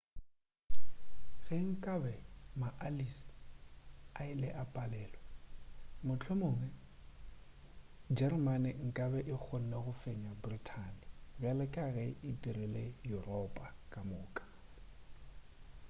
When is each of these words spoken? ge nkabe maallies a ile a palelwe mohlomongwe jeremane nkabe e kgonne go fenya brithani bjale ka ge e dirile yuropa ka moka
ge 1.43 1.57
nkabe 1.69 2.13
maallies 2.61 3.15
a 4.19 4.21
ile 4.33 4.49
a 4.61 4.63
palelwe 4.73 5.21
mohlomongwe 6.07 6.69
jeremane 8.15 8.69
nkabe 8.87 9.19
e 9.33 9.35
kgonne 9.43 9.75
go 9.83 9.93
fenya 10.01 10.31
brithani 10.41 11.05
bjale 11.39 11.65
ka 11.73 11.85
ge 11.95 12.05
e 12.29 12.31
dirile 12.41 12.83
yuropa 13.09 13.65
ka 13.91 14.01
moka 14.09 14.43